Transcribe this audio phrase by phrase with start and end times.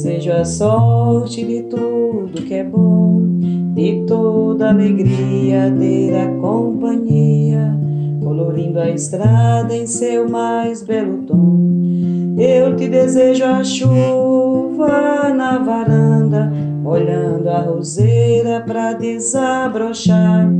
[0.00, 3.20] Desejo a sorte de tudo que é bom,
[3.74, 7.78] de toda alegria ter a companhia,
[8.22, 11.68] colorindo a estrada em seu mais belo tom.
[12.38, 16.50] Eu te desejo a chuva na varanda,
[16.82, 20.50] molhando a roseira para desabrochar,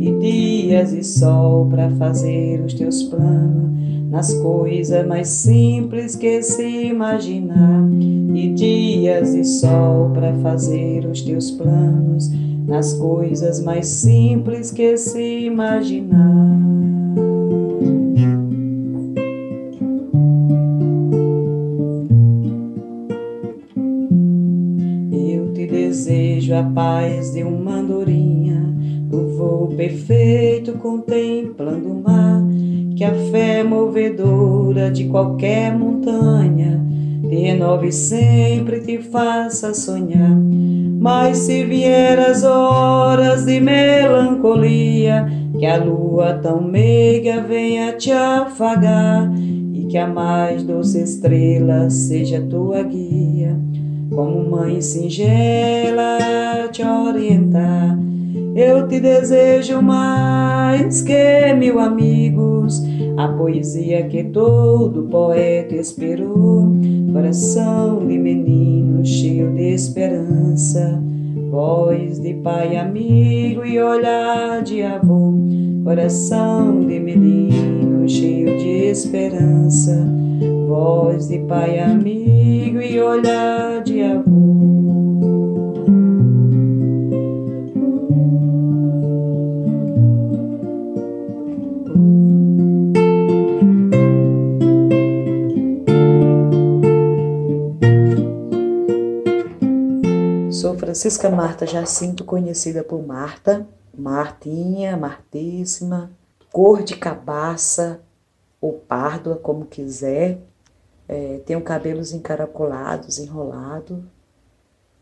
[0.00, 3.66] e dias e sol para fazer os teus planos
[4.16, 7.86] nas coisas mais simples que se imaginar,
[8.34, 12.30] e dias e sol para fazer os teus planos,
[12.66, 16.56] nas coisas mais simples que se imaginar.
[25.12, 28.62] Eu te desejo a paz de uma andorinha,
[29.10, 32.42] no voo perfeito contemplando o mar
[32.96, 36.80] que a fé movedora de qualquer montanha
[37.28, 40.34] renove sempre te faça sonhar.
[40.98, 45.26] Mas se vier as horas de melancolia,
[45.58, 49.30] que a lua tão meiga venha te afagar
[49.74, 53.56] e que a mais doce estrela seja tua guia,
[54.08, 56.18] como mãe singela
[56.72, 57.98] te orientar.
[58.56, 62.82] Eu te desejo mais que mil amigos,
[63.14, 66.72] a poesia que todo poeta esperou,
[67.12, 71.02] coração de menino cheio de esperança,
[71.50, 75.34] voz de pai amigo e olhar de avô,
[75.84, 80.02] coração de menino cheio de esperança,
[80.66, 84.75] voz de pai amigo e olhar de avô.
[101.06, 103.64] Francisca Marta Jacinto, conhecida por Marta,
[103.96, 106.10] Martinha, Martíssima,
[106.50, 108.00] cor de cabaça
[108.60, 110.40] ou párdua, como quiser.
[111.06, 114.04] É, tenho cabelos encaracolados, enrolado.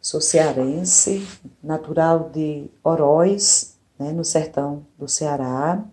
[0.00, 1.24] Sou cearense,
[1.62, 5.84] natural de Oroz, né, no sertão do Ceará.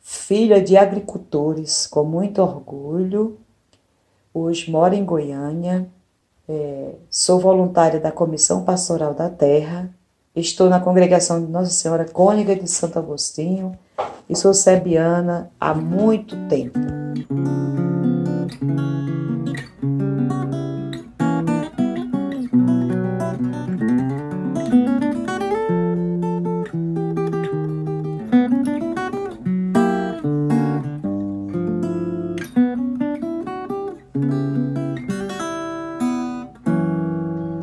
[0.00, 3.38] Filha de agricultores, com muito orgulho.
[4.32, 5.86] Hoje moro em Goiânia
[6.48, 9.90] é, sou voluntária da Comissão Pastoral da Terra,
[10.34, 13.78] estou na congregação de Nossa Senhora Cônica de Santo Agostinho
[14.28, 16.78] e sou sebiana há muito tempo.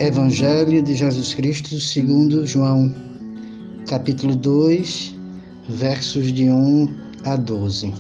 [0.06, 2.94] Evangelho de Jesus Cristo segundo João.
[3.88, 5.16] capítulo 2,
[5.68, 7.92] versos de 1 a 12.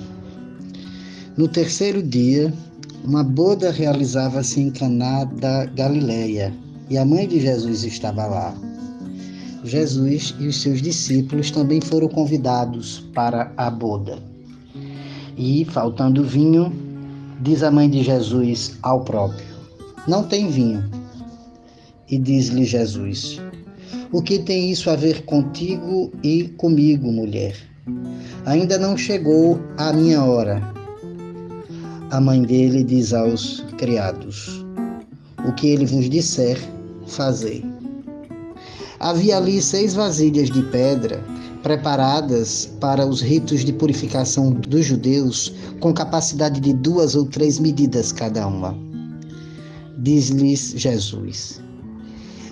[1.35, 2.53] No terceiro dia,
[3.03, 6.53] uma boda realizava-se em Caná da Galileia,
[6.91, 8.55] e a mãe de Jesus estava lá.
[9.63, 14.19] Jesus e os seus discípulos também foram convidados para a boda.
[15.35, 16.71] E, faltando vinho,
[17.41, 19.47] diz a mãe de Jesus ao próprio:
[20.07, 20.83] Não tem vinho.
[22.09, 23.41] E diz-lhe Jesus:
[24.11, 27.55] O que tem isso a ver contigo e comigo, mulher?
[28.45, 30.61] Ainda não chegou a minha hora.
[32.11, 34.63] A mãe dele diz aos criados:
[35.47, 36.59] O que ele vos disser,
[37.07, 37.65] fazei.
[38.99, 41.23] Havia ali seis vasilhas de pedra
[41.63, 48.11] preparadas para os ritos de purificação dos judeus, com capacidade de duas ou três medidas
[48.11, 48.77] cada uma.
[49.97, 51.64] Diz-lhes Jesus: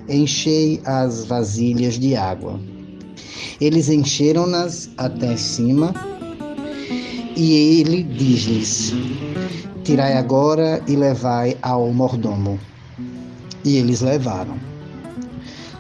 [0.08, 2.60] Enchei as vasilhas de água.
[3.62, 5.94] Eles encheram-nas até cima,
[7.38, 8.94] e ele diz-lhes:
[9.84, 12.60] Tirai agora e levai ao mordomo.
[13.64, 14.58] E eles levaram.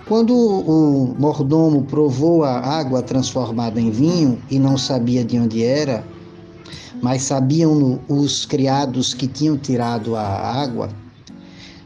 [0.07, 6.03] Quando o mordomo provou a água transformada em vinho e não sabia de onde era,
[7.01, 10.89] mas sabiam os criados que tinham tirado a água,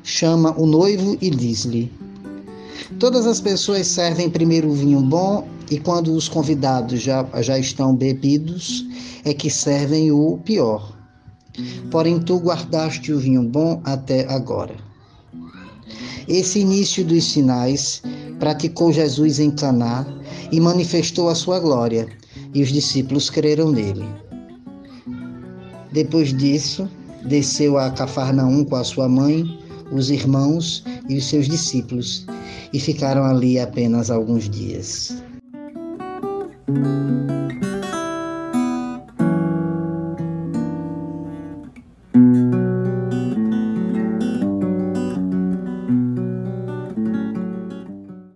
[0.04, 1.92] chama o noivo e diz-lhe:
[3.00, 7.96] Todas as pessoas servem primeiro o vinho bom e quando os convidados já, já estão
[7.96, 8.86] bebidos,
[9.24, 10.98] é que servem o pior.
[11.92, 14.76] Porém, tu guardaste o vinho bom até agora.
[16.28, 18.02] Esse início dos sinais
[18.40, 20.06] praticou Jesus em Caná
[20.52, 22.08] e manifestou a sua glória,
[22.54, 24.06] e os discípulos creram nele.
[25.92, 26.90] Depois disso,
[27.26, 29.46] desceu a Cafarnaum com a sua mãe,
[29.92, 32.26] os irmãos e os seus discípulos,
[32.74, 35.24] e ficaram ali apenas alguns dias.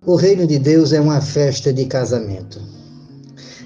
[0.06, 2.62] O reino de Deus é uma festa de casamento.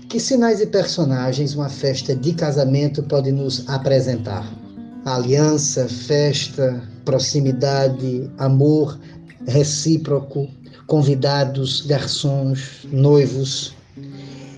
[0.07, 4.64] Que sinais e personagens uma festa de casamento pode nos apresentar?
[5.05, 8.99] Aliança, festa, proximidade, amor
[9.45, 10.47] recíproco,
[10.87, 13.75] convidados, garçons, noivos.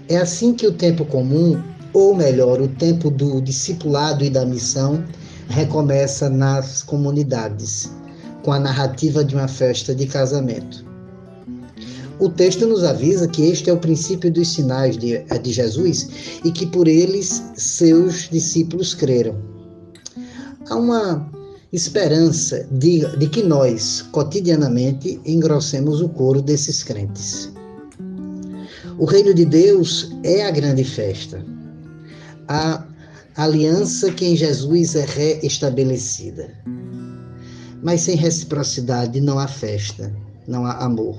[0.07, 1.61] É assim que o tempo comum,
[1.91, 5.03] ou melhor, o tempo do discipulado e da missão,
[5.49, 7.91] recomeça nas comunidades,
[8.41, 10.85] com a narrativa de uma festa de casamento.
[12.21, 16.51] O texto nos avisa que este é o princípio dos sinais de, de Jesus e
[16.51, 19.56] que por eles seus discípulos creram.
[20.69, 21.29] Há uma
[21.71, 27.51] esperança de, de que nós, cotidianamente, engrossemos o coro desses crentes.
[28.97, 31.45] O reino de Deus é a grande festa,
[32.47, 32.83] a
[33.35, 36.49] aliança que em Jesus é reestabelecida.
[37.81, 40.11] Mas sem reciprocidade não há festa,
[40.47, 41.15] não há amor.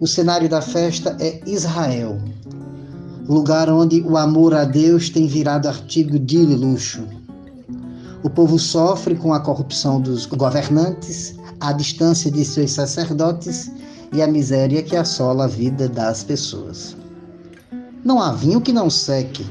[0.00, 2.18] O cenário da festa é Israel,
[3.28, 7.23] lugar onde o amor a Deus tem virado artigo de luxo.
[8.24, 13.70] O povo sofre com a corrupção dos governantes, a distância de seus sacerdotes
[14.12, 16.96] e a miséria que assola a vida das pessoas.
[18.04, 19.46] Não há vinho que não seque,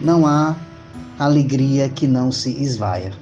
[0.00, 0.54] não há
[1.18, 3.12] alegria que não se esvaia.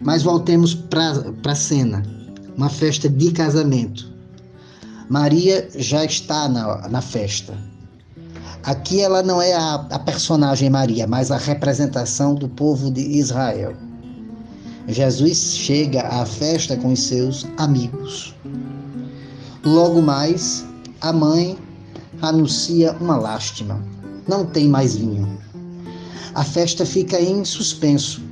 [0.00, 2.04] Mas voltemos para a cena,
[2.56, 4.18] uma festa de casamento
[5.08, 7.56] Maria já está na, na festa.
[8.64, 13.74] Aqui ela não é a, a personagem Maria, mas a representação do povo de Israel.
[14.88, 18.34] Jesus chega à festa com os seus amigos.
[19.64, 20.64] Logo mais,
[21.00, 21.58] a mãe
[22.22, 23.82] anuncia uma lástima.
[24.26, 25.38] Não tem mais vinho.
[26.34, 28.22] A festa fica em suspenso.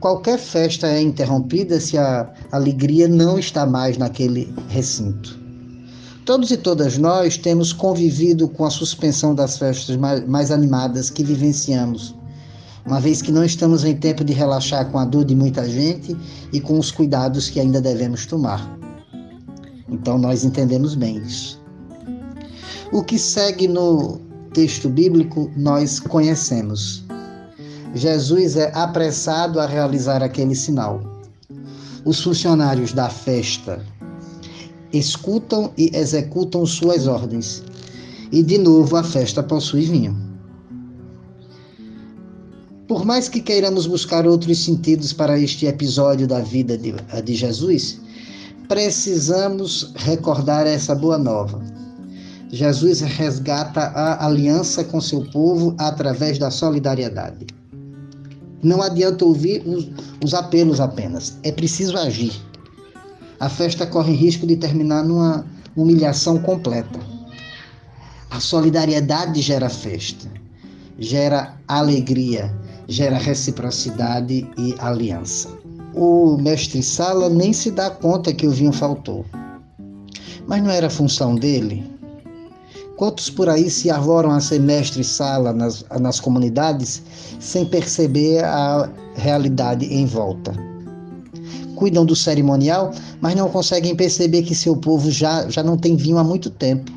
[0.00, 5.43] Qualquer festa é interrompida se a alegria não está mais naquele recinto.
[6.24, 9.94] Todos e todas nós temos convivido com a suspensão das festas
[10.26, 12.14] mais, animadas que vivenciamos,
[12.86, 16.16] uma vez que não estamos em tempo de relaxar com a dor de muita gente
[16.50, 18.74] e com os cuidados que ainda devemos tomar.
[19.86, 21.62] Então nós entendemos bem isso.
[22.90, 24.18] O que segue no
[24.54, 27.04] texto bíblico nós conhecemos.
[27.94, 31.02] Jesus é apressado a realizar aquele sinal.
[32.02, 33.84] Os funcionários da festa
[34.98, 37.62] escutam e executam suas ordens.
[38.32, 40.16] E de novo a festa possui vinho.
[42.86, 47.98] Por mais que queiramos buscar outros sentidos para este episódio da vida de, de Jesus,
[48.68, 51.62] precisamos recordar essa boa nova.
[52.50, 57.46] Jesus resgata a aliança com seu povo através da solidariedade.
[58.62, 59.88] Não adianta ouvir os,
[60.24, 62.32] os apelos apenas, é preciso agir.
[63.40, 65.44] A festa corre risco de terminar numa
[65.76, 67.00] humilhação completa.
[68.30, 70.28] A solidariedade gera festa,
[70.98, 72.54] gera alegria,
[72.88, 75.48] gera reciprocidade e aliança.
[75.94, 79.24] O mestre Sala nem se dá conta que o vinho faltou.
[80.46, 81.90] Mas não era função dele?
[82.96, 87.02] Quantos por aí se arvoram a ser mestre sala nas, nas comunidades
[87.40, 90.52] sem perceber a realidade em volta?
[91.74, 96.18] Cuidam do cerimonial, mas não conseguem perceber que seu povo já, já não tem vinho
[96.18, 96.92] há muito tempo.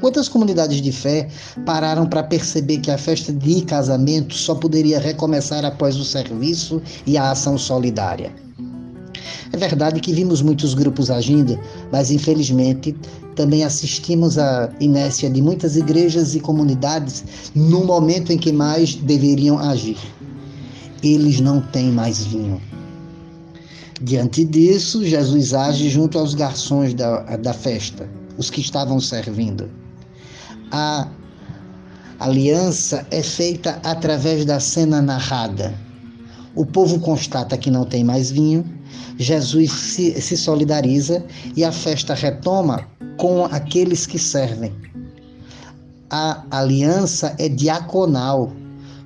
[0.00, 1.28] Quantas comunidades de fé
[1.64, 7.16] pararam para perceber que a festa de casamento só poderia recomeçar após o serviço e
[7.16, 8.30] a ação solidária?
[9.52, 11.58] É verdade que vimos muitos grupos agindo,
[11.90, 12.94] mas infelizmente
[13.34, 19.58] também assistimos à inércia de muitas igrejas e comunidades no momento em que mais deveriam
[19.58, 19.98] agir.
[21.02, 22.60] Eles não têm mais vinho.
[24.02, 29.70] Diante disso, Jesus age junto aos garçons da, da festa, os que estavam servindo.
[30.70, 31.08] A
[32.18, 35.74] aliança é feita através da cena narrada.
[36.54, 38.66] O povo constata que não tem mais vinho,
[39.16, 41.24] Jesus se, se solidariza
[41.56, 42.86] e a festa retoma
[43.16, 44.74] com aqueles que servem.
[46.10, 48.52] A aliança é diaconal,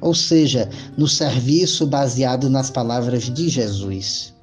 [0.00, 0.68] ou seja,
[0.99, 4.35] no serviço baseado nas palavras de Jesus.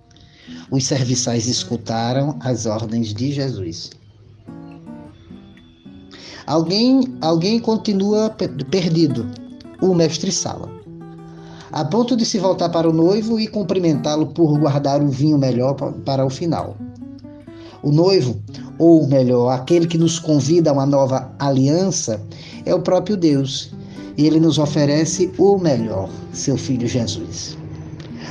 [0.70, 3.90] Os serviçais escutaram as ordens de Jesus.
[6.46, 9.30] Alguém, alguém continua perdido,
[9.82, 10.72] o mestre Sala,
[11.72, 15.74] a ponto de se voltar para o noivo e cumprimentá-lo por guardar o vinho melhor
[15.74, 16.78] para o final.
[17.84, 18.42] O noivo,
[18.80, 22.22] ou melhor, aquele que nos convida a uma nova aliança,
[22.66, 23.72] é o próprio Deus,
[24.18, 27.58] e ele nos oferece o melhor, seu filho Jesus.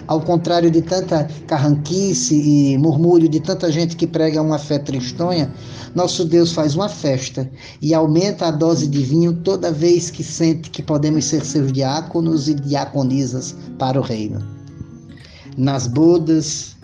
[0.07, 5.53] Ao contrário de tanta carranquice e murmúrio de tanta gente que prega uma fé tristonha,
[5.95, 7.51] nosso Deus faz uma festa
[7.81, 12.49] e aumenta a dose de vinho toda vez que sente que podemos ser seus diáconos
[12.49, 14.39] e diaconisas para o reino.
[15.57, 16.77] Nas bodas,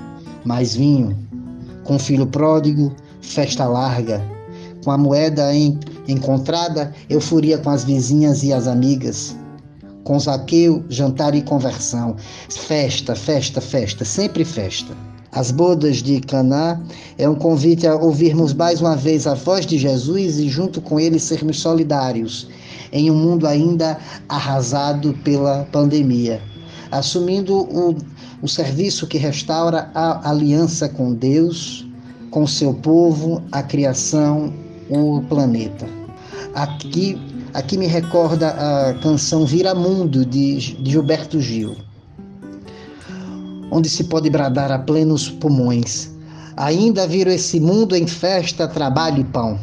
[0.45, 1.17] mais vinho.
[1.85, 4.23] Com filho pródigo, festa larga.
[4.83, 5.53] Com a moeda
[6.09, 9.37] encontrada, euforia com as vizinhas e as amigas
[10.05, 12.17] com Zaqueu, jantar e conversão.
[12.49, 14.95] Festa, festa, festa, sempre festa.
[15.33, 16.81] As bodas de Caná
[17.17, 21.01] é um convite a ouvirmos mais uma vez a voz de Jesus e junto com
[21.01, 22.49] ele sermos solidários
[22.93, 26.41] em um mundo ainda arrasado pela pandemia,
[26.91, 27.97] assumindo o,
[28.43, 31.87] o serviço que restaura a aliança com Deus,
[32.31, 34.53] com seu povo, a criação,
[34.91, 35.87] o planeta.
[36.55, 37.19] Aqui
[37.55, 41.77] Aqui me recorda a canção Vira Mundo de, de Gilberto Gil,
[43.71, 46.11] onde se pode bradar a plenos pulmões.
[46.57, 49.59] Ainda viro esse mundo em festa, trabalho e pão.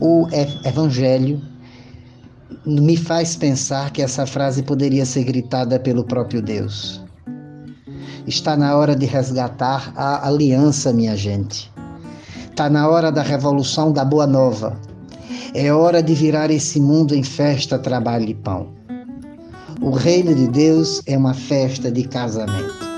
[0.00, 0.26] O
[0.64, 1.42] Evangelho
[2.64, 7.02] me faz pensar que essa frase poderia ser gritada pelo próprio Deus.
[8.26, 11.70] Está na hora de resgatar a aliança, minha gente.
[12.48, 14.88] Está na hora da revolução da Boa Nova
[15.54, 18.68] é hora de virar esse mundo em festa, trabalho e pão.
[19.80, 22.90] O reino de Deus é uma festa de casamento.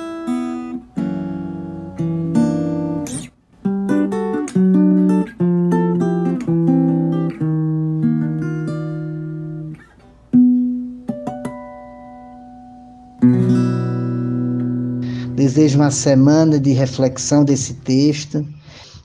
[15.35, 18.47] Desejo uma semana de reflexão desse texto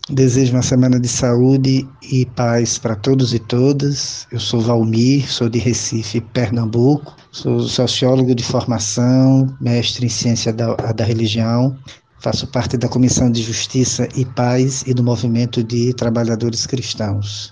[0.10, 4.26] Desejo uma semana de saúde e paz para todos e todas.
[4.32, 7.14] Eu sou Valmir, sou de Recife, Pernambuco.
[7.30, 11.78] Sou sociólogo de formação, mestre em ciência da, da religião.
[12.20, 17.52] Faço parte da Comissão de Justiça e Paz e do Movimento de Trabalhadores Cristãos.